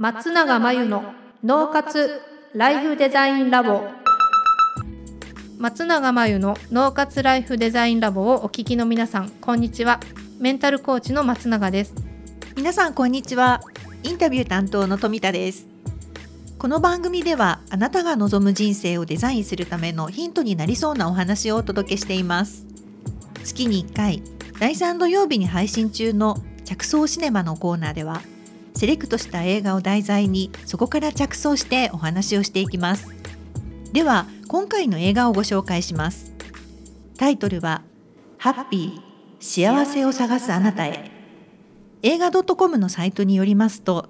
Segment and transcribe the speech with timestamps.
[0.00, 1.12] 松永真由の
[1.44, 2.22] 脳活
[2.54, 3.82] ライフデザインラボ。
[5.58, 10.00] 松永真由の脳活ライフデザインラボをお聞きの皆さんこんにちは。
[10.38, 11.92] メンタルコーチの松永です。
[12.56, 13.60] 皆さんこんにちは。
[14.02, 15.66] インタビュー担当の富田です。
[16.56, 22.64] この番組ではあなたが望む人生をデザインするためのヒントになりそうなお話をお届けしています。
[23.44, 24.22] 月に1回
[24.58, 28.22] 第3土曜日に配信中の着想シネマのコーナーでは
[28.80, 33.14] セレクトした映画を題材にそこから着想してお話をしていきます。
[33.92, 36.32] では今回の映画をご紹介します。
[37.18, 37.82] タイトルは
[38.38, 39.00] ハッピー
[39.38, 41.10] 幸せを探すあなたへ。
[42.00, 44.08] 映画 .com のサイトによりますと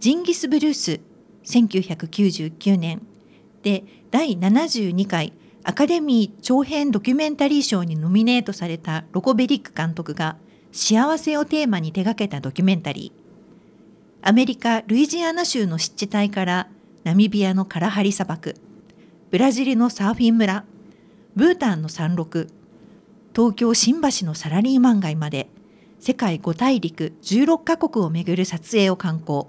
[0.00, 1.00] ジンギス・ブルース
[1.44, 3.02] 1999年
[3.62, 10.38] で第72回アカデミー長編ドキュメンタリー賞にノミネートされたロコ・ベリック監督が
[10.72, 13.27] 幸せをテーマに手掛けたドキュメンタリー。
[14.28, 16.68] アメリカ・ルイジアナ州の湿地帯から
[17.02, 18.56] ナミビアのカラハリ砂漠
[19.30, 20.66] ブラジルのサーフィン村
[21.34, 22.46] ブータンの山麓
[23.34, 25.48] 東京新橋のサラリーマン街まで
[25.98, 29.46] 世界5大陸16カ国を巡る撮影を観光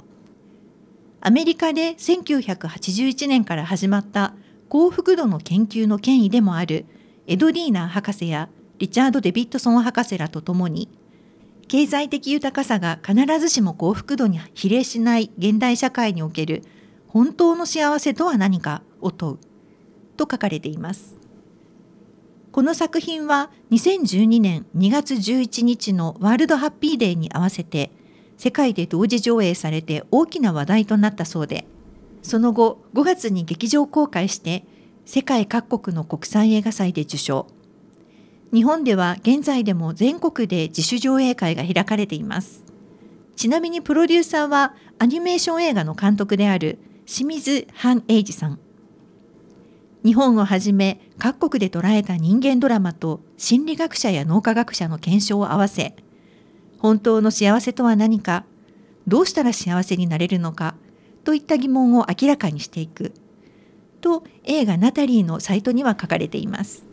[1.20, 4.34] アメリカで1981年から始まった
[4.70, 6.86] 幸福度の研究の権威でもある
[7.28, 10.88] エドリーナー博士やリチャード・デビッドソン博士らと共に
[11.70, 16.64] 経済的豊かさが必ずしも幸福度に比例しない現代社会における
[17.08, 19.38] 本当の幸せとは何かを問う。
[20.18, 21.18] と書かれています。
[22.52, 27.92] この作品は2012年2月11日のワールドハッピーデーに合わせて
[28.38, 31.68] 世界で同時上映されて大きな話題となったそうで
[32.24, 34.66] その後5月に劇場公開して
[35.06, 37.48] 世界各国の国際映画祭で受賞。
[38.54, 42.64] 日本では現在でも全国で自主上映会が開かれています。
[43.36, 48.60] ちなみにプロデューサーはアニメーション映画の監督である清水半英二さん。
[50.04, 55.94] 日本をはじめ各国で捉えた人間ドラマと心理学者や脳科学者の検証を合わせ
[56.78, 58.46] 本当の幸せとは何か
[59.08, 60.76] どうしたら幸せになれるのか
[61.26, 63.14] といった疑問を明らかにしていく
[64.00, 66.89] と映画ナタリーのサイトには書かれています。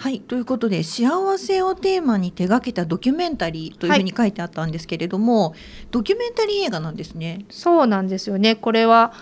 [0.00, 0.20] はい。
[0.20, 5.58] ということで幸せをテーマに手がけたドキュメンタリーというふうに書いてあったんですけれども、はい、
[5.90, 7.44] ドキュメンタリー映画なんですね。
[7.50, 8.56] そうなんですよね。
[8.56, 9.12] これは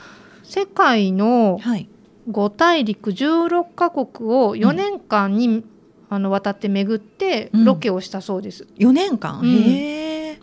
[0.44, 1.58] 世界の
[2.30, 5.64] 5大陸16カ国を4年間に、うん、
[6.10, 8.68] あの渡って巡ってロケをしたそうです。
[8.78, 9.42] うん、4年間、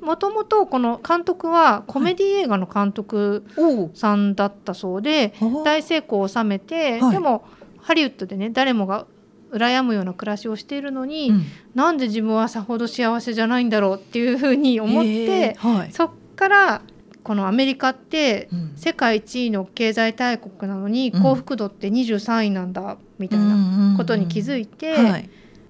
[0.02, 3.46] もともとこの監督はコメディ映画の監督
[3.94, 7.46] さんだったそうで、はい、大成功を収めて、はい、でも
[7.80, 9.08] ハリウッドでね誰もが
[9.52, 16.82] 羨むような暮らしをしているのに、うん、なんで自分はさほど幸せじゃないんだろうっていうふうに思って、はい、そっから
[17.24, 24.94] このアメリカって世界一位の経済大国なのに幸福度って23位なんだみたいなことに気づいて、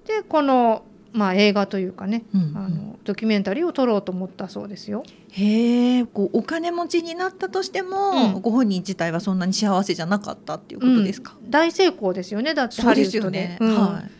[0.04, 0.84] でこの
[1.16, 5.02] まあ、映画というかね、うんうん、あのドキュメンタリーを撮ろうと思ったそうですよ。
[5.30, 12.52] へえこうお金持ちになったとしても、うん、ご本人自体はそんなに幸せじゃなかったっていうことですか、うん、大成功ですよね。
[12.52, 13.38] だってハリウッドで。
[13.38, 13.58] ね。
[13.60, 14.10] うん、はい。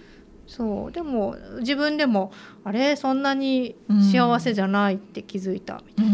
[0.47, 0.93] そう。
[0.93, 2.33] でも自分でも
[2.65, 3.77] あれそんなに
[4.13, 6.13] 幸せじゃないって気づいたみたいな。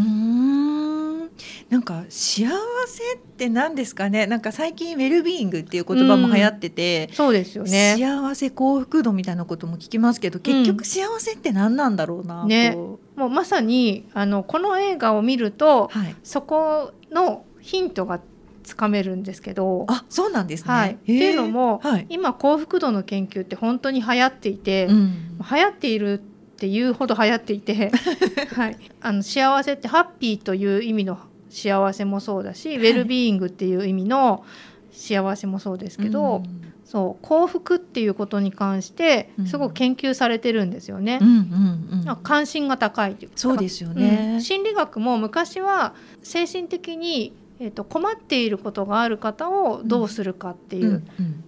[1.69, 2.47] なんか幸
[2.87, 4.27] せって何ですかね？
[4.27, 7.95] なんか最近ウェルビーイングっていう言葉も流行ってて、うん、そうですよね。
[7.97, 12.75] 幸せ幸福度みたいなことも聞きますけど結局幸せって何なんだろうな、うん、ね
[13.15, 18.19] もうまさにあのこの映画を見ると、はい、そこのヒントが
[18.63, 20.73] つかめるんですけどあそうなんですね。
[20.73, 27.91] はい、っていうのも、はい、今幸福度の研究って本当に流行っていて、うん、流行っているっていうほど流行っていて、
[28.55, 31.19] はい、あの幸せってハッピーという意味の
[31.53, 34.43] 幸せもそうだし、はい、ウェルビーイングっていう意味の
[34.91, 41.19] 幸せもそうですけど、うん、そう幸福っていうことに関してすごく研究されてるんですよね。
[41.21, 45.93] うんうんうん、関心が高いっていうそうですよね、うん、心理学も昔は
[46.23, 51.03] 精神的にえーと、困っていることがある方をどうするかっていう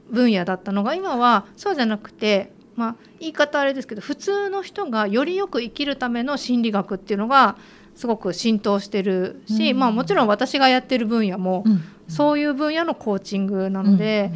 [0.10, 7.58] 分野だったのが今はそうじゃなくて、まあ、言い方あれですけど普通の人がよりよく生きるための心理学っていうのが
[7.96, 11.64] すごく浸透してるし、うん、まあ、もちろん私がやってる分野も、
[12.08, 14.32] そういう分野のコーチングなので、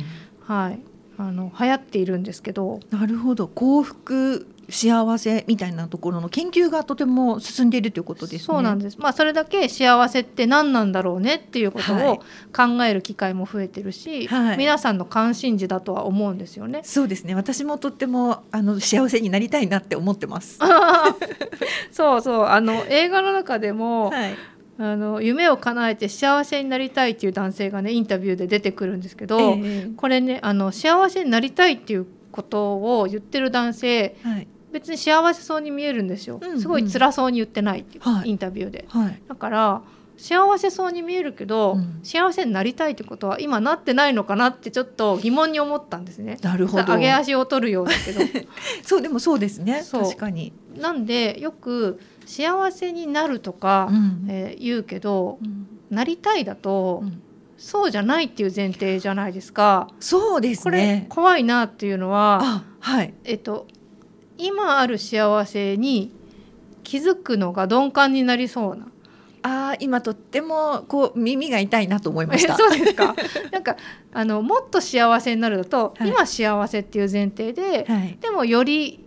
[0.45, 0.79] はい、
[1.17, 2.79] あの流行っているんですけど。
[2.89, 3.47] なるほど。
[3.47, 8.39] 幸福幸せみたいなところの研究がとても進んでいるということですね。
[8.39, 8.97] そうなんです。
[8.99, 12.17] まあそれだけ幸せって何なんだろうねっていうことを
[12.55, 16.81] 考える機会も増えてるし、はい、皆さんの関心事だとは思うんですよね。
[16.83, 17.35] そうですね。
[17.35, 20.59] 私もとってもあの幸せになりたいなって思ってます。
[21.91, 24.35] そうそうあの映画の中でも、はい、
[24.77, 39.81] あの夢を叶えて幸せになりたいっていう男性がねインタビューで出てくるんですけど、えー、これねあの幸せになりたいっていうことを言ってる男性、はい、別に幸せそうに見えるんですよ、うんうん、すごい辛そうに言ってないっていう、はい、インタビューで、はい、だから
[40.19, 46.37] 幸せそうに見えるけど、うん、幸せになりたいってことは今なってないのかなってちょっと疑問に思ったんですね。
[46.41, 46.93] なるほど。
[46.93, 48.19] 上げ足を取るようだけど。
[48.83, 49.81] そうでもそうですね。
[49.89, 50.51] 確かに。
[50.75, 57.21] なんでよく幸せになるとか、うん、えー、言うけど、うん、なりたいだと、うん、
[57.57, 59.87] そうじゃないっていう前提じゃないですか。
[60.01, 61.07] そうですね。
[61.09, 63.13] これ怖いなっていうのは、はい。
[63.23, 63.67] えっと
[64.39, 66.11] 今ある幸せに
[66.83, 68.87] 気づくのが鈍感になりそうな。
[69.41, 72.55] あ今とってもこう耳が痛いなと思いました。
[72.57, 73.15] そうですか。
[73.51, 73.77] なんか
[74.11, 79.05] あのもっと幸せになると、はい、今幸せっていう前提で、はい、でもより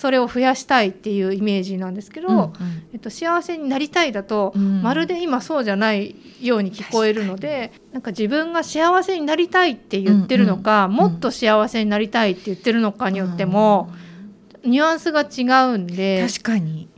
[0.00, 2.52] それを増やしたいっていうイメージなんですけど、うんうん、
[2.94, 14.09] えっと、幸せになりたいだと、うん、まるで今そうじゃないように聞こえるのでなんか自分が幸せになりたいって言ってるのか、うんうん、もっと幸せになりたいって言ってるのかによっても、うん、
[14.64, 16.88] ニュアンスが違うんで確かに。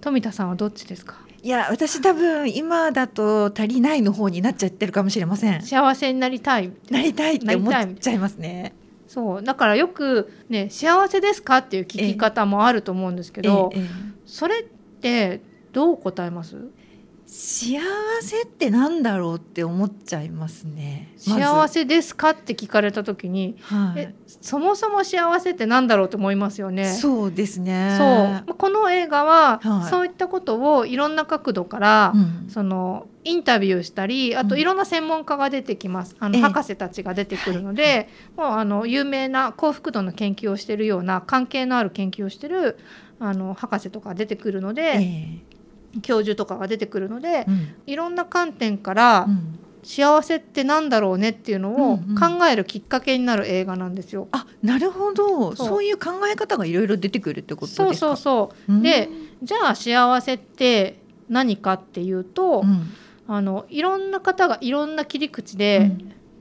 [0.00, 1.16] 富田さんはどっちですか？
[1.42, 5.62] いや私多分今だと足りないの方になっちゃってるかもしれません。
[5.62, 6.72] 幸せになりたい。
[6.90, 8.72] なりたいって思っちゃいますね。
[9.06, 9.42] そう。
[9.42, 13.72] だからよくね幸せですかっていう聞き方もあると思うんですけど、
[14.24, 14.64] それっ
[15.00, 15.40] て
[15.72, 16.56] どう答えます？
[17.26, 17.80] 幸
[18.22, 21.12] せってなんだろうって思っちゃいますね。
[21.16, 26.86] 幸せですかって聞かれた時に、はい、そもそも幸せってなんだろうと思いますよね。
[26.92, 27.96] そうですね。
[28.46, 28.56] そう。
[28.56, 42.78] この映画は、はい、そういったことをいろんな角度から、うん、そのインタビューしたりあといろんな専門家が出てきます、うん、あの博士たちが出てくるので、もうあの有名な幸福度の研究をしているような関係のある研究をしてる
[43.18, 45.45] あの博士とか出てくるので、えー
[46.02, 49.26] 教授とかが出てくるので、うん、いろんな観点から、
[49.82, 54.22] 幸せってなんだろうねっていうのを考えるきっかけになる映画なんですよ。
[54.22, 55.54] うんうん、あなるほど。
[55.54, 55.84] そう。
[55.84, 57.84] いう考え方がいろいろ出てくるってことですか？
[57.84, 59.08] そうそうそう、で
[59.44, 60.98] じゃあ幸せって
[61.28, 62.92] 何かっていうと、うん、
[63.28, 65.92] あのいろんな方がいろんな切り口で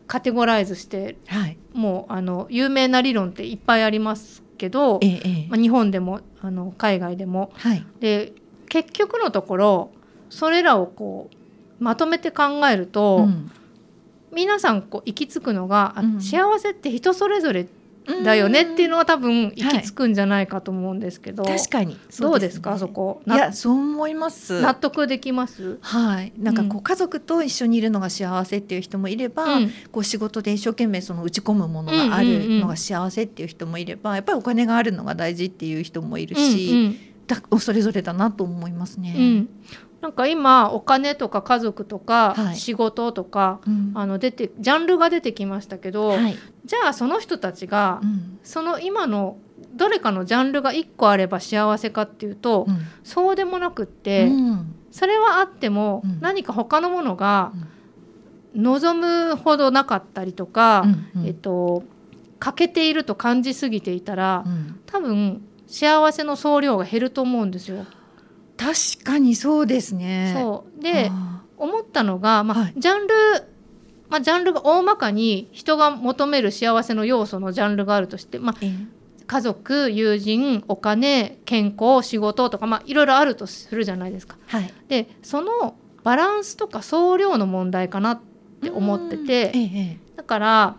[0.07, 7.51] カテゴライズして、はい、もうあの有名な理論っていっぱいありますけど、ええ、まあ、日本でもあの海外でも。
[7.53, 8.33] はい、で
[8.75, 9.91] 結局のところ
[10.29, 13.49] それらをこうまとめて考えると、うん、
[14.33, 17.67] 皆さんこう行き着くのが、うん、幸せって人それぞれ
[18.25, 21.97] だよねっていうのは多分行き着くんじゃないかと思うんですけど、はい、確かに。
[22.19, 23.21] どうですか、ね、そこ？
[23.25, 24.61] いやそう思います。
[24.61, 25.79] 納得できます？
[25.81, 26.33] はい。
[26.37, 36.91] なんかこう、家族と一緒にいるのが幸せっていう人もいれば、うん、こう仕事で一生懸命その打ち込むものがあるのが幸せっていう人もいれば、やっぱりお金があるのが大事っていう人もいるし、うんうん。
[36.91, 36.99] だ
[37.59, 39.13] それぞれだなと思いますね。
[39.15, 39.49] うん。
[40.05, 49.37] なんか今お金とか家族とか仕事とか、はいうん、あの出てジャンルが出てきましたけど、はい、じゃあその人たちが、うん、その今の
[49.73, 54.29] どれかのジャンルが1個あれば幸せかっていうと、うん、そうでもなくって、
[54.91, 57.51] それはあっても、何か他のものが
[58.53, 60.85] 望むほどなかったりとか、
[61.25, 61.83] えっと
[62.37, 64.45] 欠けていると感じすぎていたら、
[64.85, 67.85] 多分幸せの総量が減ると思うんですよ。
[68.57, 70.33] 確かにそうですね。
[70.37, 70.81] そう。
[70.81, 71.11] で
[71.57, 73.13] 思ったのが、まあ、はい、ジャンル
[74.09, 78.55] まあ、ジャンルが大まかに人が求める幸せの要素のジャンルがあるとして、まあ、
[79.25, 84.37] 家族友人お金健康仕事とか、まあ、いろいろあるとするじゃないですか。
[84.47, 88.21] はい、でそのバランスとか総量の問題かなっ
[88.61, 90.75] て思ってて、ええ、だから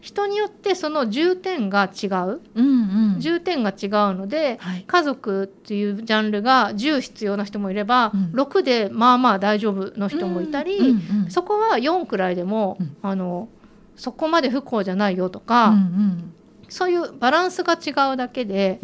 [0.00, 13.48] 人によってその重点が違う、うんうん、重点が違うので、はい、家族っていうジャンルが10必要な人もいれば、うん、6でまあまあ大丈夫の人もいたり、うんうんうん、そこは4くらいでも、うん、あの
[13.96, 16.32] そこまで不幸じゃないよとか、うんうん、
[16.68, 18.80] そういうバランスが違うだけで、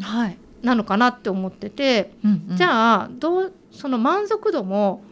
[0.00, 5.02] はい、なのかなって思ってて、うんうん、じゃあどうその満足度も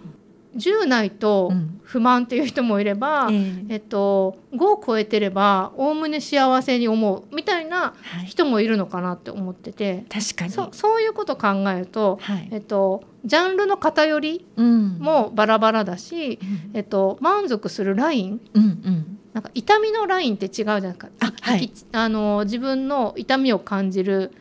[0.56, 7.94] 10ないと不満っていう人もいれば、うん、えっと、5を超えてればおおむね幸せに思うみたいな
[8.26, 10.50] 人もいるのかなって思ってて、はい、確かに。
[10.50, 24.32] そそういうこと考えると、はい、えっと、ジャンルの偏りもバラバラだし、うん、えっと、満足するライン、うんうん、なんか痛みのラインって違うじゃないですか、はい、あの自分の痛みを感じる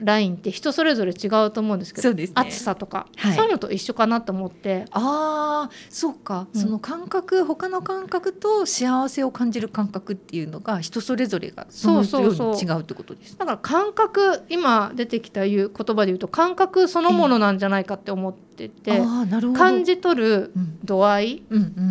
[0.00, 4.84] ラインって人それぞれ違うと思うんですけど、ね、暑さとか、はい、そういうのと一緒かなと思って。
[4.90, 12.56] ああそうか、うん、その感覚他の感覚と幸せを感じる感覚っていうのが人それぞれがそうそうそう。
[12.56, 13.36] 違うってことです。
[13.36, 20.52] だから感覚今出てきたいう言葉で言うと感覚そのものなんじゃないかって思ってて、えー、感じ取る
[20.84, 21.42] 度合い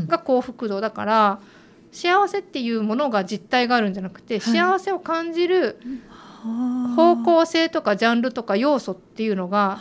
[0.07, 0.81] が幸福度。
[0.81, 1.39] だから。
[1.89, 5.79] 幸せっていうものが実体があるんじゃなくて、はい、幸せを感じる
[6.95, 9.77] 方向性とかジャンルとか要素っていうのが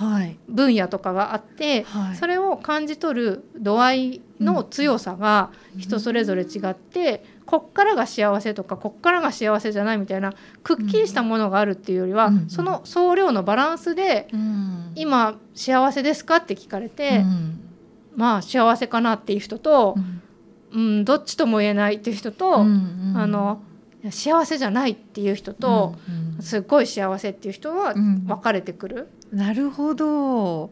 [0.49, 17.25] 分野とかがあって、はい、それを感じ取る度合いの強さが人それぞれ違って、うん、こっからが幸せとかこっからが幸せじゃないみたいなくっきりしたものがあるっていうよりは、うん、その総量のバランスで、うん、今幸せですかって聞かれて、
[18.15, 19.97] まあ幸せかなっていう人と、
[20.73, 23.63] うん、どっちとも言えないっていう人と、あの
[24.11, 29.09] 幸せじゃないっていう人と、うんうん、すっごい幸せっていう人は分かれてくる。
[29.33, 30.71] うん、なるほど。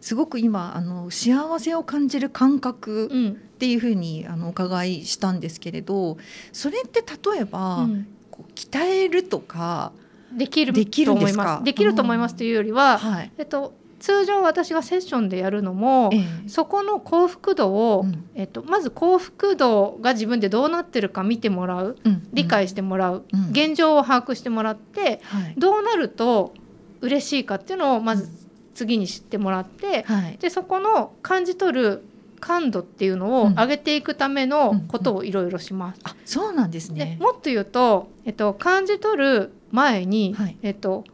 [0.00, 6.18] すごく今あの幸せを感じる感覚っていうふうに、あのお伺いしたんですけれど
[6.52, 9.92] それって例えば、うん、こう鍛えるとか
[10.32, 11.64] できると思います。
[11.64, 25.20] できると思いますというよりは、はい、えっと通常私がセッションでやるのも、ええ、そこの幸福度を、うん、えっと、まず幸福度が自分でどうなってるか見てもらう、うん、理解してもらう、うん、現状を把握してもらって、
[25.56, 26.54] どうなると
[27.00, 28.28] 嬉しいかっていうのをまず
[28.74, 32.04] 次に知ってもらって、はい、でそこの感じ取る
[32.38, 36.00] 感度っていうのを上げていくためのことをいろいろします。
[36.04, 37.16] あそうなんですね。
[37.20, 41.04] もっと言うと、えっと、感じ取る前に、はい、えっと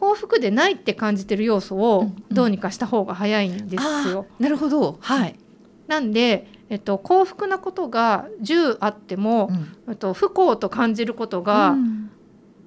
[0.00, 4.26] 幸福でないって感じてる要素をどうにかした方が早いんですよ。
[4.38, 5.38] うん、なるほど、はい、
[5.88, 9.50] なんで、えっと、幸福なことが10あっても、
[9.86, 11.76] うん、えっと、不幸と感じることが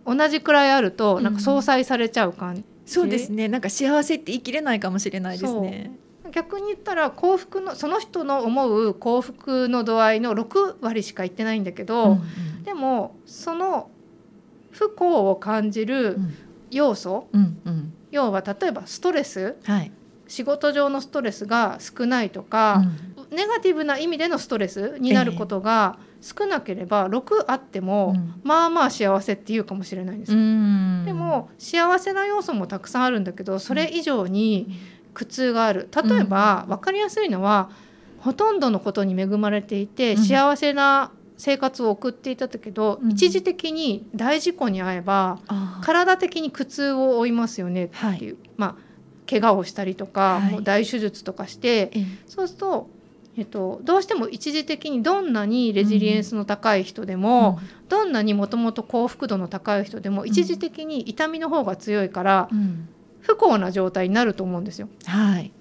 [0.05, 3.47] 同じくらいあると、なんか相殺されちゃう感じ、そうですね。
[3.47, 5.97] なんか幸せって言い切れないかもしれないですね。
[6.31, 13.89] 逆に言ったら幸福のその人の思う幸福の度合いの6割しか言ってないんだけど、うんうん、でもその
[14.71, 16.17] 不幸を感じる
[16.77, 19.91] 要素、うんうん、要は例えばストレス、はい、
[20.27, 22.83] 仕事上のストレスが少ないとか、
[23.27, 30.37] うん、ネガティブな意味でのストレスになることが少なければ6あっても、まあまあ幸せっていうかもしれないんです、で
[31.11, 34.79] も幸せな要素もたくさんあるんだけどそれ以上に
[35.13, 35.89] 苦痛がある。
[35.93, 37.69] 例えば、分かりやすいのは
[38.19, 41.11] ほとんどのことに恵まれていて幸せな
[41.43, 45.39] 生活を送っていたけど、うん、一時的に大事故に遭えば
[45.83, 48.75] 体的に苦痛を負いますよねっていう、はい、まあ
[49.29, 51.91] 怪我をしたりとか、はい、もう大手術とかして、
[52.27, 52.89] そうすると、
[53.35, 62.87] えっと、どうしても一時的にどんなにレジリエンスの高い人でも、うん、どんなにもともと幸福度の高い人でも一時的に痛みの方が強いから、うん、
[63.19, 64.87] 不幸な状態になると思うんですよ。
[65.05, 65.51] はい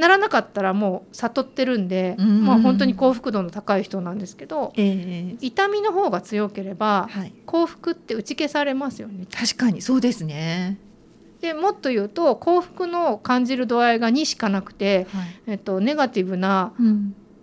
[0.00, 9.26] ならなかったらもう悟ってるんで、うんうん、まあ、本当に幸福度の高い人なんですけど、えー、痛みの方が強ければ、はい、幸福って打ち消されますよね。
[9.30, 10.78] 確かにそうですね。
[11.42, 16.72] でもっと言うと幸福の感じる度合いが2しかなくて、はい、えっと、ネガティブな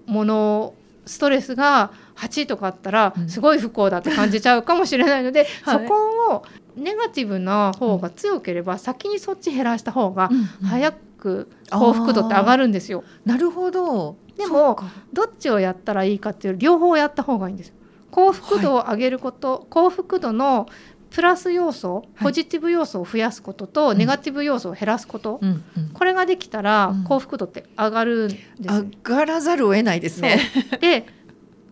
[0.07, 5.95] もの、うん、ストレスが8とかあったらすごい不幸だって感じちゃうかもしれないので、 はい、そこ
[6.33, 6.43] を
[6.75, 10.31] ネガティブな方が強ければ先にそっち減らした方が
[10.63, 13.03] 早くく幸福度って上がるんですよ。
[13.25, 14.17] なるほど。
[14.37, 14.79] でも
[15.11, 17.73] どっちをやったらいいかっていう両方やった方がいいんです。
[18.11, 20.67] 幸福度を上げること、はい、幸福度の
[21.09, 30.39] プラス要素ポジティブ要素を増やすことと、はい、ネガティブ要素を減らすこと、うんうん、これができたら幸福度って上がるんです、上がらざるを得ないですね。
[30.79, 31.05] で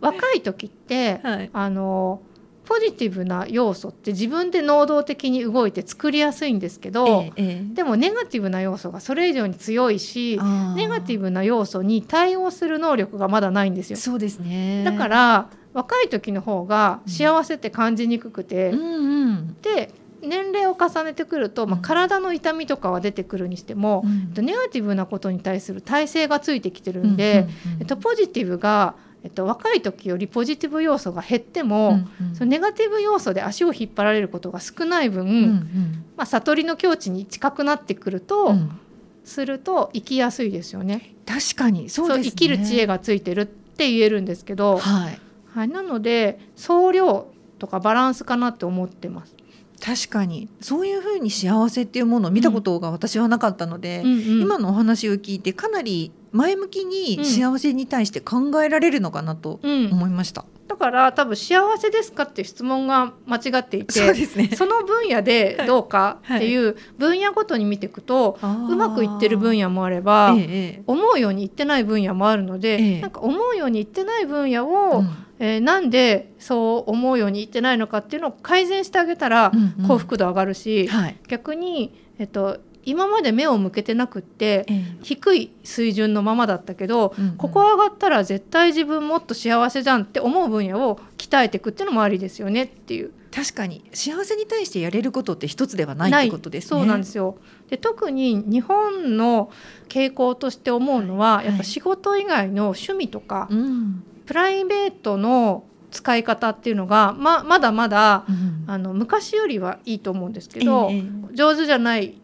[0.01, 2.21] 若い時って、 はい、あの
[2.65, 10.39] ポジティブな要素って自分で能動的に動いて作りやすいんですけど、ええ、でもネガティブな要素がそれ以上に強いし
[10.75, 13.97] ネガティブな要素に対応する能力がまだないんですよ。
[13.97, 14.83] そうですね。
[14.83, 18.79] だから若い時の方が幸せって感じにくくて、うん。
[18.79, 19.91] うん、で
[20.21, 27.47] 年齢を重ねてくると、まあ、体の痛みとかは出てくるにしても、うん、ネガティブなことに対する耐性がついてきてるんで、
[27.79, 38.79] えっと、ポジティブがえっと、若い時よりポジティブ要素が減っても、うんうん、そのネガティブ要素で足を引っ張られることが少ない分、うんうん、まあ、悟りの境地に近くなってくると、うん、
[39.23, 41.15] すると生きやすいですよね。
[41.25, 45.19] 確かにそう、ね、生きる知恵がついてるって言えるんですけど、はい、
[45.55, 47.25] はい、なので総量
[47.57, 49.34] とかバランスかなって思ってます。
[49.79, 50.49] 確かに。
[50.61, 54.11] そういうふうに幸せっていうものを見たことが私はなかったので、うん。
[54.11, 60.41] うんうん、今のお話を聞いてかなり前向きに幸せに対して考えられるのかなと思いました。
[60.41, 79.51] うんだから多分幸せですかっていう質問が間違っていてそね、その分野でどうかっていう分野ごとに見ていくと、はい、うまくいってる分野もあれば、ええ、思うようにいってない分野もあるので、え、なんか思うようにいってない分野を、うん、えー、なんでそう思うようにいってないのかっていうのを改善してあげたら
[79.87, 84.65] 幸福度上がるし、うんうんはい、逆に、えっと、今まで目を向けてなくって、
[85.01, 93.11] 低い水準のままだったけど、うんうん、ここ上がったら絶対自分もっと幸せじゃんって思う分野を鍛えていくっていうのもありですよねっていう。
[93.35, 93.83] 確かに。
[93.93, 96.79] 幸せに対してやれることって一つではないってことですね。
[96.79, 97.37] そうなんですよ。
[97.69, 99.51] で特に日本の
[99.89, 112.15] 傾向として思うのは、はい、やっぱ仕事以外の趣味とか、うん、プライベートの使い方っていうのがままだまだ、うん、あの昔よりはいいと思うんですけど、えー、上手じゃない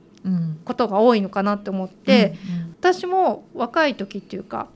[0.66, 4.68] ことが多いのかなって思って、うんうん、私も若い時っていうか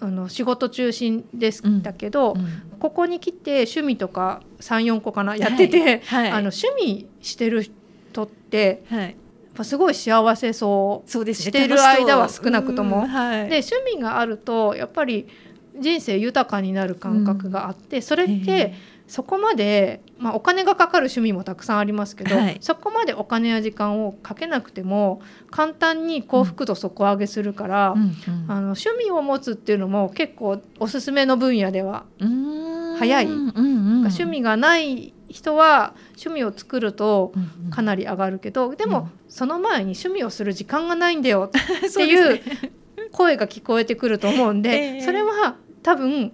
[0.00, 6.00] あの仕事中心でしたけど、うんうん、ここに来て趣味とか34個かなやってて、はい。
[6.00, 9.12] はい、あの趣味してる人って、はい、やっ
[9.54, 13.02] ぱすごい幸せそうそうです、ね、してる間は少なくとも。
[13.02, 15.26] で趣味があるとやっぱり
[15.78, 18.74] 人生豊かになる感覚があって、それって
[19.06, 25.20] そこまで、まあ、お金がかかる趣味もたくさんありますけど、はい、そこまでお金や時間をかけなくても
[25.50, 28.00] 簡単に幸福度底上げするから、うん。
[28.00, 28.14] うん、
[28.48, 32.06] あの趣味を持つっていうのも結構おすすめの分野では
[32.98, 37.32] 早い、うんうん、趣味がない人は趣味を作ると
[37.70, 42.40] かなり上がるけど、でもその前に趣味をする時間がないんだよっていう
[43.12, 46.32] 声が聞こえてくると思うんで、 それは多分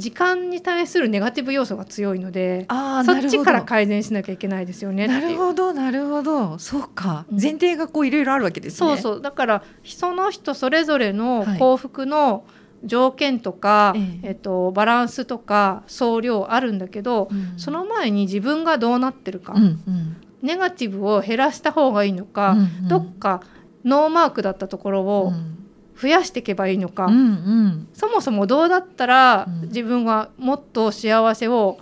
[0.00, 2.66] 時間に対するネガティブ要素が強いので
[3.04, 6.58] そっちから改善しなきゃいけないですよねなるほどなるほど。
[6.58, 8.88] そうか、前提がこういろいろあるわけですね。
[8.88, 9.22] そうそう。
[9.22, 12.44] だからその人それぞれの幸福の
[12.84, 23.42] 条件とか、はい、えっと、バランスとか総量あるんだけど、うん、その前に自分がどうなってるか、うんうん、ネガティブを減らした方がいいのか、うんうん、どっか
[23.84, 25.59] ノーマークだったところを、うん
[26.00, 31.78] 増やしていけばいいのか、うんうん、そもそもどうだったら自分がもっと幸せを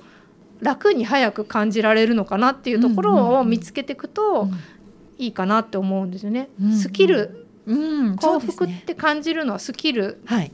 [0.61, 4.49] 楽に早く感じられるのかなっていうところを見つけていくと
[5.19, 6.49] いいかなって思うんですよね。
[6.61, 7.75] うんうん、スキル、う
[8.11, 10.51] ん、幸福って感じるのはスキルっ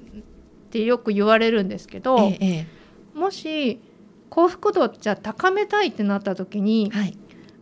[0.71, 2.66] てよく言われるんですけど、はい、
[3.14, 3.80] もし
[4.28, 6.93] 幸福度じゃ高めたいってなった時に、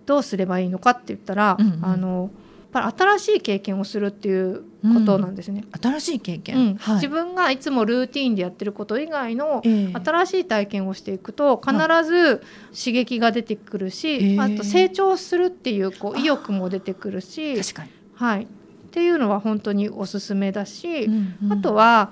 [0.06, 2.30] どうすればいいのかって言ったら、うんうん、あの
[2.72, 4.62] ぱり新しい経験をするっていう
[4.94, 5.64] ことなんですね。
[5.72, 6.74] うん、新しい経験、うん。
[6.76, 12.42] はい、自分がいつもルーティンでやってること以外の新しい体験をしていくと必ず
[12.76, 14.18] 刺激が出てくるし、え。
[14.36, 17.56] ー、あと成長するっていうこう意欲も出てくるし。
[18.14, 18.46] はい、っ
[18.90, 22.10] ていうのは本当におすすめだし、うんうん、あとは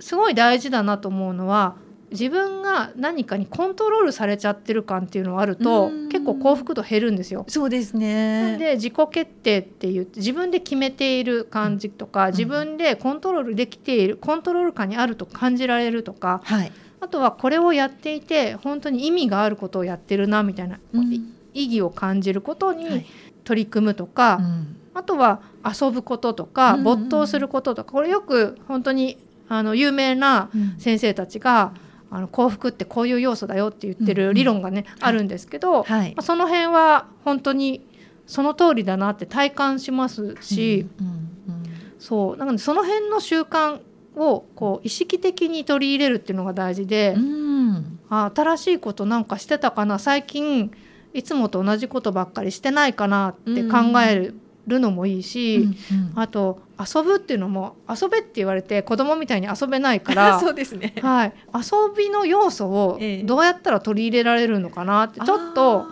[0.00, 1.74] すごい大事だなと思うのは
[2.10, 7.44] 自分が何かにコントロールされちゃってる感っていうのがあると結構幸福度減るんですよ。
[7.48, 8.56] そうですね。
[8.58, 21.12] で自己決定って言って自分で決めている感じとか、うん、自分でコントロールできているコントロール下にあると感じられるとか、はい、あとはこれをやっていて本当に意味があることをやってるなみたいな、うん、
[21.52, 23.06] 意義を感じることに
[23.44, 29.18] 取り組むとか、はいうん、あとは遊ぶこととか没頭することとかこれよく本当に
[29.50, 34.94] あの有名な先生たちが、うんあの幸福ってこういう要素だよって言ってる理論がね、うん。
[34.94, 37.86] うん、あるんですけど、はい、まあ、その辺は本当に
[38.26, 41.64] その通りだなって体感しますし、うんうんうん、
[41.98, 42.36] そう。
[42.36, 43.80] なのでその辺の習慣
[44.16, 50.70] をこう意識的に取り入れるっていうのが大事で、うん、あ新しいことなんかしてたかな最近
[51.14, 54.34] いつもと同じことばっかりしてないかなって考える
[54.68, 65.04] るのもいいし、うんうん、あと遊ぶっていうのも遊べって言われて子供みたいに遊べないから そうですね、はい、遊びの要素をどうやったら取り入れられるのかな？
[65.04, 65.86] って、ちょっと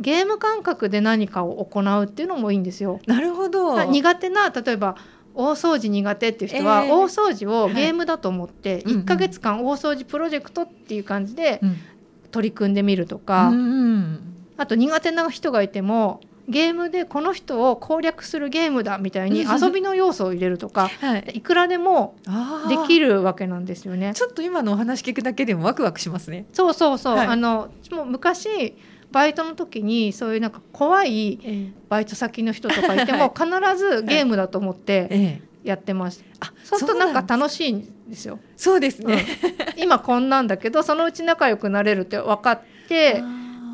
[0.00, 3.00] ゲーム感覚で何かを行うっていうのもいいんですよ。
[3.06, 3.82] なるほど。
[3.84, 4.96] 苦手な例えば
[5.34, 11.60] 大掃除苦手っていう人は、大掃除をゲームだと思って、1か月間大掃除プロジェクトっていう感じで
[12.30, 14.20] 取り組んでみるとか、うん、
[14.56, 22.16] あと苦手な人がいてもゲームでこの人を攻略するゲームだみたいに遊びの要素を入れるとか、 はい、いくらでも
[22.68, 24.12] できるわけなんですよね。
[24.14, 26.46] ちょっと今のお話聞くだけでもワクワクしますね。
[26.52, 28.74] そうそうそう、はい、あのもう昔
[29.12, 36.24] バイトの時にそういうなんか怖いバイト先の人とかいても 必ずゲームだと思ってやってます。
[36.40, 38.38] あそうするとなんか楽しいんですよ。
[38.56, 39.24] そうですね、
[39.76, 43.22] うん、今こんなんだけどそのうち仲良くなれるって分かって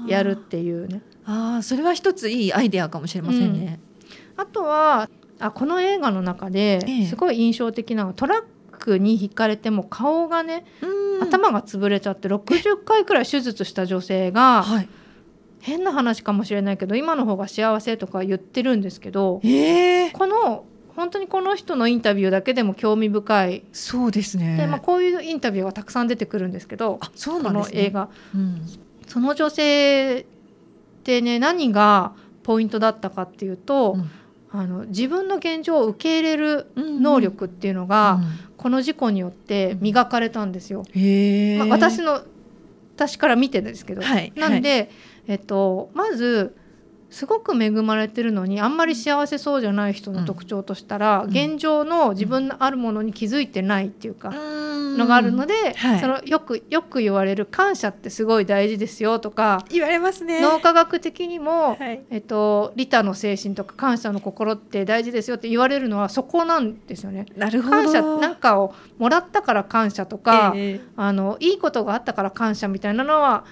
[0.06, 1.00] やるっていうね。
[1.30, 3.78] あそれは一ついいアイデアかもしれませんね。
[4.36, 8.42] うん、あとはあこの映画の中ですごい印象的なのは、トラッ
[8.78, 10.64] クに引かれても顔がね、
[11.20, 14.88] 頭が潰れちゃって60回くらい手術した女性が、はい、
[15.60, 20.64] 変な話かもしれないけど今の方が幸せとか言ってるんですけど、えー、この
[20.96, 23.64] 本当にこの人のインタビューだけでも興味深い。
[23.72, 24.56] そうですね。
[24.56, 28.66] で、まあ、こういうインタビューがたくさん出てくるんですけどあそうなん、ね、この映画、うん、
[29.06, 30.26] その女性
[31.08, 34.10] ってね何がポイントだったかっていうと、うん、
[34.50, 38.22] あの自分の現状を受け入れる能力っていうのが、うん。
[38.22, 40.84] うん、この事故によって磨かれたんですよ。
[41.58, 42.20] まあ、私の
[42.94, 44.88] 私から見てるんですけど、はい、なんで、はい、
[45.28, 46.54] えっと、まず
[47.10, 60.42] すごく恵まれてるのにあんまり幸せそうじゃない人の特徴としたら、うん、現状の自分のあるものに気づいてないっていうか、うん、のがあるので、はい、そのよくよく言われる感謝ってすごい大事ですよとか言われますね。
[60.42, 67.24] 脳科学的にも、はい、えっと、利他の精神とか感謝の心って大事ですよって言われるのはそこなんですよね。
[67.36, 67.76] なるほど。
[67.76, 73.44] 感謝なんかをもらったから感謝とか、えー、あのいいことがあったから感謝みたいなのは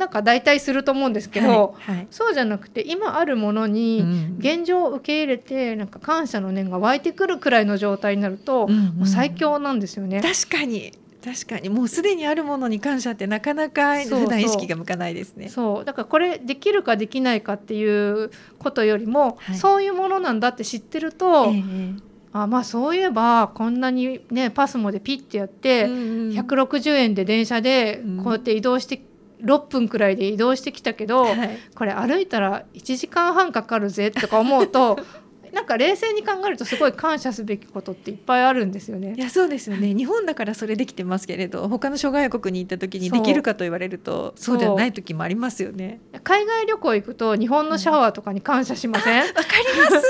[0.00, 4.02] なんか代替すると思うんですけど、はいはい、そうじゃなくて今あるものに
[4.38, 10.22] 現状を受け入れてなんか感謝の念が湧いてくるくらいの状態になると、うんうん、もう最強なんですよね。
[10.22, 10.92] 確かに。
[11.22, 11.68] 確かに。
[11.68, 15.50] もうすでにあるものに感謝ってなかなか普段意識が向かないですね。
[15.50, 15.84] そう。
[15.84, 22.00] だからこれできるかできないかっていうことよりも、はい、そういうものなんだって知ってると、えー、
[22.32, 25.94] あまあそういえばこんなにねパスモでピッてやって、うんう
[26.32, 29.02] ん、160円で電車でこうやって移動して
[29.44, 34.98] 6分くらいで移動してきたけど、はい、これ歩いたら1時間半かかるぜとか思うと
[35.52, 39.14] なんか冷静に考えるとすごい感謝すべきことっていっぱいあるんですよね。
[39.16, 39.94] いやそうですよね。
[39.94, 46.00] 日本だからそれできてますけれど、他の諸外国に行った時にできるかと言われるとそうではない時もありますよね。
[46.22, 49.22] 海外旅行行くと日本のシャワーとかに感謝しません？
[49.26, 50.06] わ、うん、かります。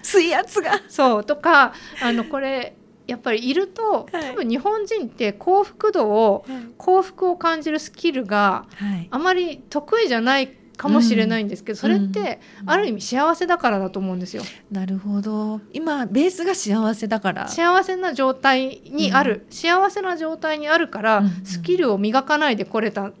[0.02, 0.80] 水圧が。
[0.88, 2.74] そうとかあのこれ
[3.08, 8.66] やっぱりいると、多分日本人って幸福度を、はい、幸福を感じるスキルが
[9.10, 14.42] あまり得意じゃないかもしれないんですけど、それってある意味幸せだからだと思うんですよ。
[14.70, 15.62] なるほど。
[15.72, 17.48] 今ベースが幸せだから。
[17.48, 23.12] 幸せな状態にある、うん、幸せな状態にあるから、スキルを磨かないでこれた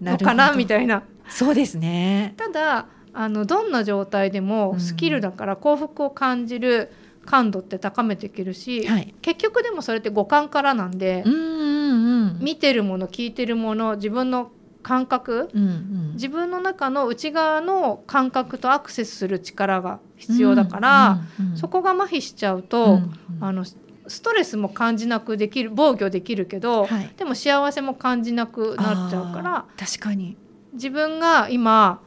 [0.00, 1.02] のかなみたいな。
[1.28, 2.32] そうですね。
[2.38, 14.50] ただあのどんな状態でもスキルだから幸福を感じる、うん感度って高めていけるし、はい、結局でもそれって五感からなんで、うんうんうん、見てるもの聞いてるもの自分の
[14.82, 30.36] 感覚、うんうん、自分の中の内側の感覚とアクセスする力が必要だから、うんうんうん、そこが麻痺しちゃうと、うんうん、あのストレスも感じなくできる防御できるけど、はい、でも幸せも感じなくなっちゃうから確かに。
[30.72, 32.00] 自分が今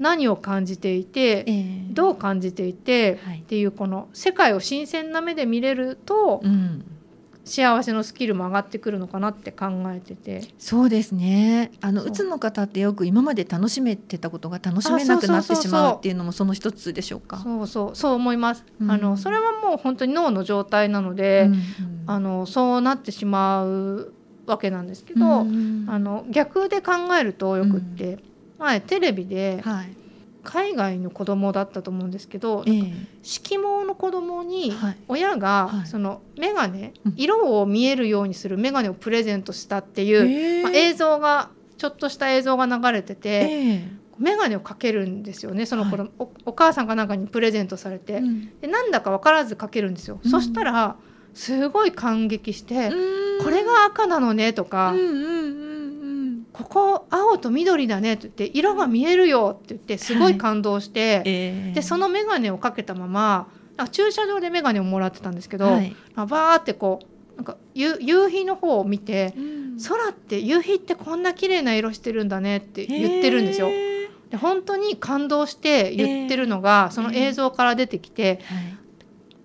[0.00, 6.82] 何を感じていて、えー、どう感じていて、はい、っていうこの世界を新鮮な目で見れると、うん、
[7.44, 10.42] 幸せのスキルも上がってくるのかなって考えてて。
[10.58, 11.70] そうですね。
[11.82, 12.10] あのう。
[12.10, 17.36] つの方ってよく今まで楽しめてたことが楽しめなくなってしまうっていうのもその一つでしょうか。
[17.38, 21.60] そうそうそう思います、うん、あのそれはもう本当に脳の状態なので、うんうん、
[22.06, 24.14] あのそうなってしまう
[24.46, 28.18] わけなんですけど、うんうん、あの逆で考えるとよくって、
[28.60, 29.62] 前テレビで、
[30.44, 34.72] 海外の子供だったと思うんですけど、えー、色毛の子供に
[35.08, 40.60] 親がその眼鏡、色を見えるようにする眼鏡をプレゼントしたっていう、え。
[40.60, 50.20] ー、まあ、映像がちょっとした映像が流れてて、えー、眼鏡をかけるんですよねその子供、はい、おお母さんかなんかにプレゼントされて、うん、でなんだか分からずかけるんですよ。
[50.22, 50.96] うん、そしたら
[51.32, 52.90] すごい感激して
[53.42, 54.90] 「これが赤なのね」とか。
[54.90, 55.59] うんうんうん
[56.62, 61.22] ここ青と緑だね」って言って「色が見えるよ」って言ってすごい感動して、はい。
[61.26, 63.48] えー、でその眼鏡をかけたまま
[63.92, 73.68] 駐車場で眼鏡をもらってたんですけど、はい、バーってこうなんか夕日の方を見て、うん、空って夕日ってこんな綺麗な色してるんだねって言ってるんですよ。
[73.68, 74.08] え。
[74.28, 78.40] ー、で本当に感動して言ってるのが、えー、その映像から出てきて、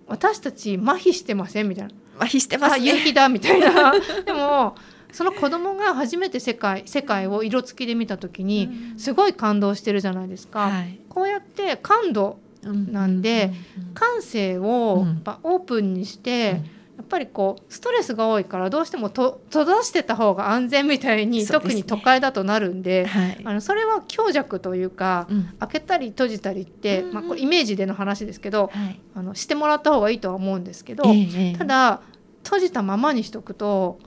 [0.07, 1.93] 私たち麻痺してませんみたいな。
[2.17, 3.93] 麻痺してます、ね、夕日だみたいな。
[4.25, 4.75] でも
[5.15, 10.67] その子供が初めて世界世界を色付きで見た時にすごい感動してるじゃないですか。
[10.67, 13.53] はい、こうやって感度なんで、
[13.93, 16.61] 感性をやっぱオープンにして、
[16.97, 32.01] やっぱりこうストレスが多いからどうしてもと閉ざしてた方が安全みたいに、ね、特に都会だとなるんで、はい、あのそれは強弱というか、うん、開けたり閉じたりって、まあ、これイメージでの話ですけど、はい、あのしてもらった方がいいとは思うんですけど、えー、ただ
[32.43, 33.99] 閉じたままにしとくと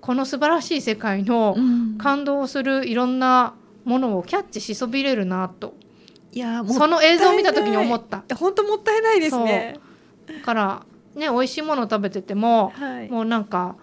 [0.00, 1.56] この素晴らしい世界の
[1.98, 3.54] 感動するいろんな
[3.84, 5.74] ものをキャッチしそびれるなと。
[6.32, 8.22] いやその映像を見た時に思った。
[8.36, 9.78] 本当もったいないですね。
[10.26, 10.82] だから
[11.14, 13.76] ね美味しいもの食べてても、はい、もうなんか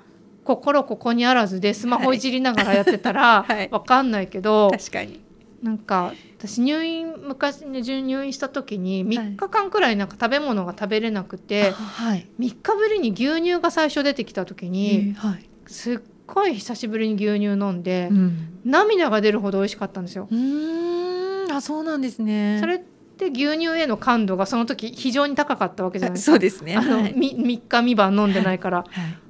[0.43, 5.21] 心ここにあらずでスマホいじりながらやってたら、はい、わかんないけど、確かに。
[5.63, 20.27] なんか私入院昔ね入院した時に3日間くらいなんか食べ物が食べれなくて、はい、3日ぶりに牛乳が最初出てきた時に、はい、すっごい久しぶりに牛乳飲んで、うん、涙が出るほど美味しかったんですよ。
[20.31, 26.31] うんあそうなんですねそれって牛乳への感度がその時非常に高かったわけじゃないですか。
[26.31, 26.75] そうですね。
[26.75, 28.85] あの、はい、3日3晩飲んでないから、は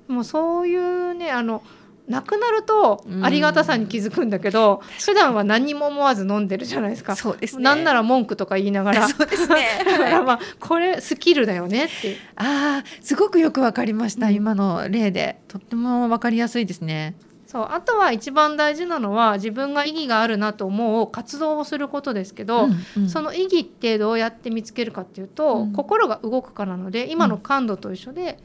[0.10, 1.64] い、もうそういうねあの
[2.08, 7.16] なくなるとありがたさに気づくんだけど、うん、普段は何も思わず飲んでるじゃないですか。
[7.16, 9.08] そうです、ね、なんなら文句とか言いながら。
[9.08, 9.84] そうですね。
[9.86, 12.18] だからまあこれスキルだよねって。
[12.36, 15.40] ああすごくよくわかりました、うん、今の例で。
[15.48, 17.16] とってもわかりやすいですね。
[17.54, 28.40] そうあとは一番大事なのは自分が意義があるなと思う活動をすることですけど、うんうん、その意義ってどうやって見つけるかっていうと、うん、心が動くからなので今の感度と一緒で、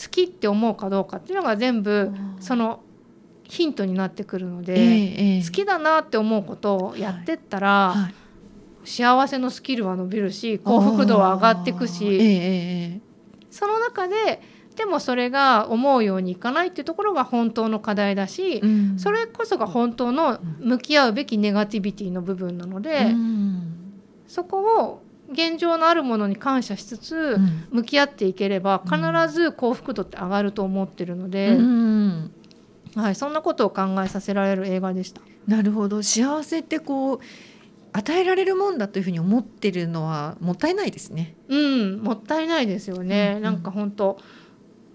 [0.00, 2.80] 好きって思うかどうかっていうのが全部その
[3.48, 8.02] ヒントになってくるので、えー、好きだなって思うことをやってったら、はい。
[8.02, 8.14] はい、
[8.84, 14.40] 幸せのスキルは伸びるし幸福度は上がっていくし、えー、その中で
[14.76, 27.38] でもそれが思うようにいかないっていうところが本当の課題だし、うん、それこそが本当の向き合うべきネガティビティの部分なので、うん、そこを現状のあるものに感謝しつつ
[27.70, 28.98] 向き合っていければ必
[29.32, 32.32] ず幸福度って上がると思ってるので、うん、
[32.96, 35.20] はい、そんなことを考えさせられる映画でした。
[35.46, 37.20] なるほど幸せってこう
[37.92, 41.36] 与えられるもんだというふうに思ってるのはもったいないですね。
[41.48, 43.28] うん、もったいないですよね。
[43.30, 44.18] うんうん、なんか本当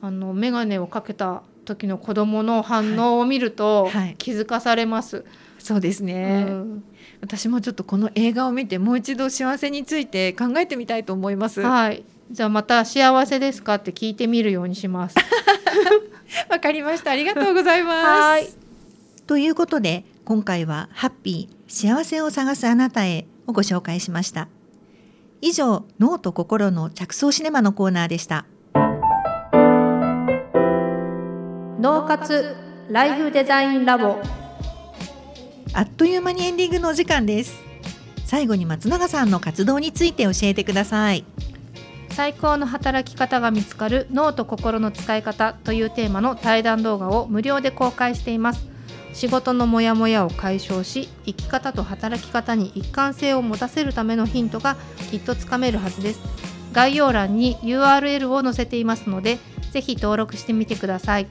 [0.02, 5.24] あの眼鏡をかけた時の子供の反応を見ると気づかされます。
[5.60, 6.84] そうですね、うん、
[7.22, 11.62] 私もちょっとこの映画を見てもう一度幸せについて考えてみたいと思います。
[11.62, 12.04] はい。
[12.32, 15.16] じゃあまた幸せですかって聞いてみるようにします。
[16.50, 17.12] わかりました。
[17.12, 18.58] ありがとうございます。
[19.28, 24.48] ということで今回はハッピー幸せを探すあなたへをご紹介しました。
[25.42, 28.46] 以上脳と心の着想シネマのコーナーでした。
[31.82, 32.56] 脳活
[32.92, 34.22] ライフデザインラボ
[35.74, 37.60] あっという間にエンディングのお時間です
[38.24, 41.26] 最後に松永さんの活動について教えてください
[42.12, 48.68] 最高の働き方が見つかる脳と心の使い方というテーマの対談動画を無料で公開しています。
[49.14, 54.78] 仕事のモヤモヤを解消し生き方と働き方に一貫性を持たせるためのヒントが
[55.10, 56.22] きっとつかめるはずです。
[56.74, 59.40] 概要欄に URL を載せていますので
[59.72, 61.28] ぜひ登録してみてください。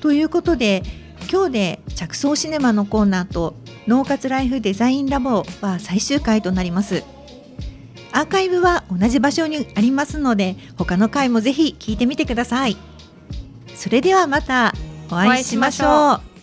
[0.00, 0.82] ということで
[1.30, 3.54] 今日で着想シネマのコーナーと
[3.86, 7.13] 脳活ライフデザインラボは最終回となります。
[8.14, 12.76] アーカイブは同じ場所にありますので他の回もぜひ聞いてみてください。
[13.74, 14.72] それではまた
[15.10, 16.33] お会いしましょう。